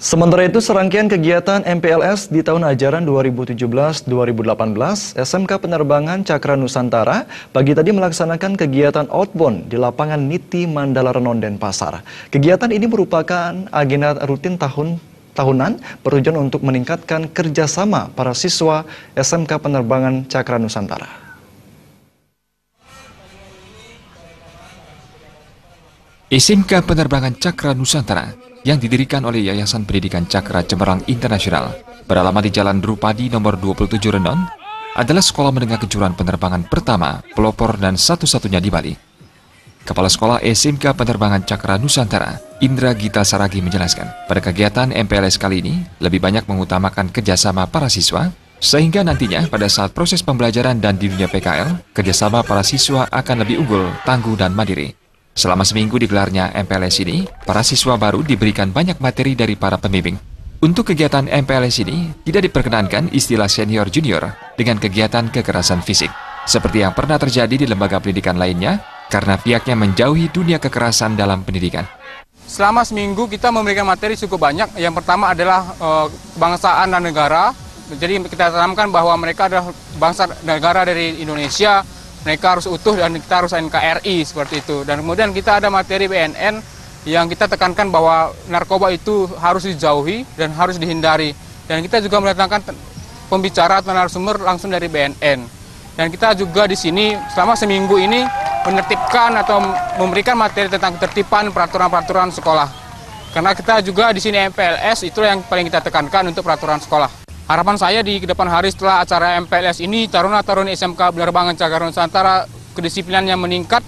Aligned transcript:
Sementara 0.00 0.48
itu, 0.48 0.64
serangkaian 0.64 1.12
kegiatan 1.12 1.60
MPLS 1.60 2.32
di 2.32 2.40
tahun 2.40 2.64
ajaran 2.72 3.04
2017-2018, 3.04 4.08
SMK 5.12 5.52
Penerbangan 5.60 6.24
Cakra 6.24 6.56
Nusantara 6.56 7.28
pagi 7.52 7.76
tadi 7.76 7.92
melaksanakan 7.92 8.56
kegiatan 8.56 9.12
outbound 9.12 9.68
di 9.68 9.76
lapangan 9.76 10.16
Niti 10.16 10.64
Mandala 10.64 11.12
Renon 11.12 11.44
Denpasar. 11.44 12.00
Kegiatan 12.32 12.72
ini 12.72 12.88
merupakan 12.88 13.52
agenda 13.68 14.16
rutin 14.24 14.56
tahun 14.56 14.96
tahunan 15.36 15.84
bertujuan 16.00 16.48
untuk 16.48 16.64
meningkatkan 16.64 17.28
kerjasama 17.28 18.08
para 18.16 18.32
siswa 18.32 18.88
SMK 19.12 19.52
Penerbangan 19.60 20.24
Cakra 20.32 20.56
Nusantara. 20.56 21.19
SMK 26.30 26.86
Penerbangan 26.86 27.34
Cakra 27.42 27.74
Nusantara 27.74 28.30
yang 28.62 28.78
didirikan 28.78 29.18
oleh 29.26 29.50
Yayasan 29.50 29.82
Pendidikan 29.82 30.30
Cakra 30.30 30.62
Cemerlang 30.62 31.02
Internasional 31.10 31.74
beralamat 32.06 32.46
di 32.46 32.54
Jalan 32.54 32.78
Drupadi 32.78 33.26
nomor 33.26 33.58
27 33.58 33.98
Renon 33.98 34.38
adalah 34.94 35.26
sekolah 35.26 35.50
menengah 35.50 35.82
kejuruan 35.82 36.14
penerbangan 36.14 36.70
pertama, 36.70 37.18
pelopor 37.34 37.74
dan 37.82 37.98
satu-satunya 37.98 38.62
di 38.62 38.70
Bali. 38.70 38.94
Kepala 39.82 40.06
Sekolah 40.06 40.38
SMK 40.38 40.94
Penerbangan 40.94 41.42
Cakra 41.42 41.74
Nusantara, 41.82 42.38
Indra 42.62 42.94
Gita 42.94 43.26
Saragi 43.26 43.58
menjelaskan, 43.58 44.30
pada 44.30 44.38
kegiatan 44.38 44.94
MPLS 44.94 45.34
kali 45.34 45.66
ini 45.66 45.82
lebih 45.98 46.22
banyak 46.22 46.46
mengutamakan 46.46 47.10
kerjasama 47.10 47.66
para 47.66 47.90
siswa, 47.90 48.30
sehingga 48.62 49.02
nantinya 49.02 49.50
pada 49.50 49.66
saat 49.66 49.90
proses 49.90 50.22
pembelajaran 50.22 50.78
dan 50.78 50.94
di 50.94 51.10
dunia 51.10 51.26
PKL, 51.26 51.90
kerjasama 51.90 52.46
para 52.46 52.62
siswa 52.62 53.10
akan 53.10 53.42
lebih 53.42 53.66
unggul, 53.66 53.90
tangguh, 54.06 54.38
dan 54.38 54.54
mandiri. 54.54 54.99
Selama 55.40 55.64
seminggu 55.64 55.96
digelarnya 55.96 56.52
MPLS 56.52 57.00
ini, 57.00 57.24
para 57.48 57.64
siswa 57.64 57.96
baru 57.96 58.20
diberikan 58.20 58.68
banyak 58.68 59.00
materi 59.00 59.32
dari 59.32 59.56
para 59.56 59.80
pembimbing. 59.80 60.20
Untuk 60.60 60.92
kegiatan 60.92 61.32
MPLS 61.32 61.80
ini, 61.80 62.12
tidak 62.28 62.44
diperkenankan 62.52 63.08
istilah 63.08 63.48
senior-junior 63.48 64.36
dengan 64.60 64.76
kegiatan 64.76 65.32
kekerasan 65.32 65.80
fisik, 65.80 66.12
seperti 66.44 66.84
yang 66.84 66.92
pernah 66.92 67.16
terjadi 67.16 67.56
di 67.56 67.64
lembaga 67.64 67.96
pendidikan 68.04 68.36
lainnya, 68.36 68.84
karena 69.08 69.40
pihaknya 69.40 69.80
menjauhi 69.80 70.28
dunia 70.28 70.60
kekerasan 70.60 71.16
dalam 71.16 71.40
pendidikan. 71.40 71.88
Selama 72.44 72.84
seminggu 72.84 73.24
kita 73.24 73.48
memberikan 73.48 73.88
materi 73.88 74.20
cukup 74.20 74.44
banyak. 74.44 74.76
Yang 74.76 75.00
pertama 75.00 75.32
adalah 75.32 75.72
e, 75.72 75.88
kebangsaan 76.36 76.92
dan 76.92 77.00
negara. 77.00 77.56
Jadi 77.88 78.28
kita 78.28 78.52
tanamkan 78.52 78.92
bahwa 78.92 79.16
mereka 79.16 79.48
adalah 79.48 79.72
bangsa 79.96 80.28
negara 80.44 80.84
dari 80.84 81.24
Indonesia, 81.24 81.80
mereka 82.24 82.56
harus 82.56 82.68
utuh 82.68 82.96
dan 82.96 83.16
kita 83.16 83.34
harus 83.44 83.52
NKRI 83.56 84.16
seperti 84.24 84.60
itu. 84.60 84.84
Dan 84.84 85.00
kemudian 85.00 85.32
kita 85.32 85.62
ada 85.62 85.72
materi 85.72 86.04
BNN 86.04 86.60
yang 87.08 87.26
kita 87.32 87.48
tekankan 87.48 87.88
bahwa 87.88 88.36
narkoba 88.52 88.92
itu 88.92 89.24
harus 89.40 89.64
dijauhi 89.64 90.28
dan 90.36 90.52
harus 90.52 90.76
dihindari. 90.76 91.32
Dan 91.64 91.80
kita 91.80 92.04
juga 92.04 92.20
mendatangkan 92.20 92.76
pembicara 93.32 93.80
atau 93.80 93.94
narasumber 93.94 94.42
langsung 94.42 94.68
dari 94.68 94.90
BNN. 94.90 95.40
Dan 95.96 96.06
kita 96.12 96.36
juga 96.36 96.68
di 96.68 96.76
sini 96.76 97.16
selama 97.32 97.56
seminggu 97.56 97.96
ini 97.96 98.24
menertibkan 98.68 99.40
atau 99.40 99.62
memberikan 99.96 100.36
materi 100.36 100.68
tentang 100.68 101.00
ketertiban 101.00 101.48
peraturan-peraturan 101.48 102.28
sekolah. 102.34 102.68
Karena 103.30 103.54
kita 103.54 103.78
juga 103.80 104.10
di 104.10 104.18
sini 104.18 104.50
MPLS 104.50 105.06
itu 105.06 105.22
yang 105.22 105.40
paling 105.46 105.70
kita 105.70 105.80
tekankan 105.80 106.34
untuk 106.34 106.42
peraturan 106.42 106.82
sekolah. 106.82 107.19
Harapan 107.50 107.74
saya 107.74 107.98
di 108.06 108.22
depan 108.22 108.46
hari 108.46 108.70
setelah 108.70 109.02
acara 109.02 109.34
MPLS 109.42 109.82
ini, 109.82 110.06
Taruna-Taruni 110.06 110.70
SMK 110.70 111.18
Penerbangan 111.18 111.58
Cakar 111.58 111.82
Nusantara 111.82 112.46
kedisiplinannya 112.78 113.34
meningkat, 113.34 113.82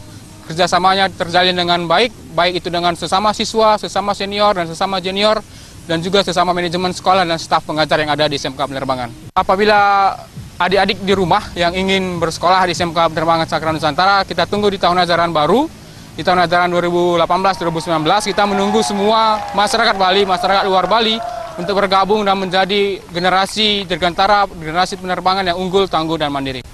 kerjasamanya 0.50 1.06
terjalin 1.06 1.54
dengan 1.54 1.86
baik, 1.86 2.10
baik 2.34 2.58
itu 2.58 2.74
dengan 2.74 2.98
sesama 2.98 3.30
siswa, 3.30 3.78
sesama 3.78 4.18
senior, 4.18 4.58
dan 4.58 4.66
sesama 4.66 4.98
junior, 4.98 5.38
dan 5.86 6.02
juga 6.02 6.26
sesama 6.26 6.50
manajemen 6.50 6.90
sekolah 6.90 7.22
dan 7.22 7.38
staf 7.38 7.62
pengajar 7.62 8.02
yang 8.02 8.10
ada 8.10 8.26
di 8.26 8.34
SMK 8.34 8.58
Penerbangan. 8.58 9.30
Apabila 9.30 10.10
adik-adik 10.58 10.98
di 10.98 11.14
rumah 11.14 11.46
yang 11.54 11.70
ingin 11.70 12.18
bersekolah 12.18 12.66
di 12.66 12.74
SMK 12.74 13.14
Penerbangan 13.14 13.46
Cakra 13.46 13.70
Nusantara, 13.70 14.26
kita 14.26 14.42
tunggu 14.50 14.74
di 14.74 14.82
tahun 14.82 15.06
ajaran 15.06 15.30
baru, 15.30 15.70
di 16.18 16.26
tahun 16.26 16.50
ajaran 16.50 16.66
2018-2019, 16.66 18.26
kita 18.26 18.42
menunggu 18.42 18.82
semua 18.82 19.38
masyarakat 19.54 19.94
Bali, 19.94 20.26
masyarakat 20.26 20.66
luar 20.66 20.90
Bali, 20.90 21.14
untuk 21.58 21.76
bergabung 21.76 22.22
dan 22.22 22.38
menjadi 22.38 23.00
generasi 23.12 23.84
dirgantara, 23.84 24.48
generasi 24.48 24.96
penerbangan 24.96 25.48
yang 25.48 25.58
unggul, 25.58 25.88
tangguh, 25.90 26.16
dan 26.16 26.32
mandiri. 26.32 26.64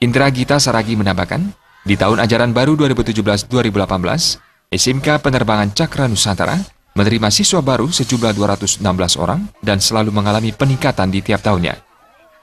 Indra 0.00 0.28
Gita 0.28 0.60
Saragi 0.60 0.96
menambahkan, 0.96 1.40
di 1.86 1.94
tahun 1.96 2.20
ajaran 2.20 2.50
baru 2.52 2.76
2017-2018, 2.76 4.72
SMK 4.74 5.08
Penerbangan 5.22 5.70
Cakra 5.72 6.10
Nusantara 6.10 6.58
menerima 6.96 7.28
siswa 7.28 7.60
baru 7.60 7.92
sejumlah 7.92 8.32
216 8.34 8.82
orang 9.20 9.46
dan 9.60 9.78
selalu 9.78 10.10
mengalami 10.10 10.50
peningkatan 10.50 11.12
di 11.12 11.20
tiap 11.20 11.44
tahunnya. 11.44 11.76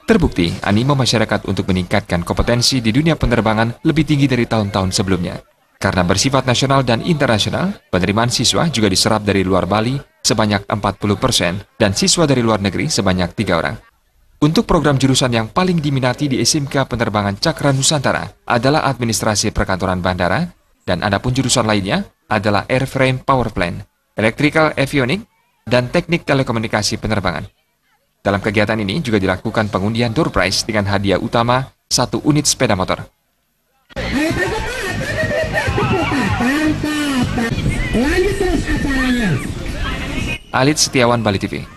Terbukti, 0.04 0.52
animo 0.62 0.94
masyarakat 0.94 1.50
untuk 1.50 1.68
meningkatkan 1.72 2.22
kompetensi 2.22 2.84
di 2.84 2.92
dunia 2.92 3.18
penerbangan 3.18 3.82
lebih 3.88 4.06
tinggi 4.06 4.30
dari 4.30 4.46
tahun-tahun 4.46 4.94
sebelumnya. 4.94 5.42
Karena 5.80 6.08
bersifat 6.08 6.48
nasional 6.48 6.88
dan 6.88 7.04
internasional, 7.04 7.76
penerimaan 7.92 8.32
siswa 8.32 8.68
juga 8.72 8.88
diserap 8.88 9.24
dari 9.28 9.44
luar 9.44 9.68
Bali 9.68 10.13
sebanyak 10.24 10.64
40 10.72 10.80
persen 11.20 11.60
dan 11.76 11.92
siswa 11.92 12.24
dari 12.24 12.40
luar 12.40 12.64
negeri 12.64 12.88
sebanyak 12.88 13.36
tiga 13.36 13.60
orang. 13.60 13.76
Untuk 14.44 14.68
program 14.68 15.00
jurusan 15.00 15.32
yang 15.32 15.48
paling 15.52 15.80
diminati 15.80 16.28
di 16.28 16.40
SMK 16.40 16.88
Penerbangan 16.88 17.40
Cakra 17.40 17.72
Nusantara 17.72 18.28
adalah 18.44 18.84
Administrasi 18.88 19.56
Perkantoran 19.56 20.04
Bandara, 20.04 20.44
dan 20.84 21.00
adapun 21.00 21.32
jurusan 21.32 21.64
lainnya 21.64 22.04
adalah 22.28 22.68
Airframe 22.68 23.24
Power 23.24 23.56
Plant, 23.56 23.88
Electrical 24.20 24.76
Avionics, 24.76 25.24
dan 25.64 25.88
Teknik 25.88 26.28
Telekomunikasi 26.28 27.00
Penerbangan. 27.00 27.48
Dalam 28.20 28.44
kegiatan 28.44 28.76
ini 28.80 29.00
juga 29.00 29.20
dilakukan 29.20 29.72
pengundian 29.72 30.12
door 30.12 30.28
prize 30.28 30.68
dengan 30.68 30.92
hadiah 30.92 31.20
utama 31.20 31.72
satu 31.88 32.20
unit 32.28 32.44
sepeda 32.44 32.76
motor. 32.76 33.04
Lanjut 37.94 38.36
terus 38.42 38.64
acaranya. 38.68 39.63
Alit 40.54 40.78
Setiawan 40.78 41.26
Bali 41.26 41.42
TV. 41.42 41.73